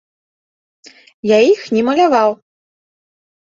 [1.33, 2.29] Я іх не маляваў.